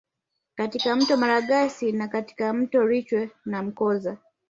[0.55, 4.17] Katika mto Malagarasi na katika mto Rwiche na Mkoza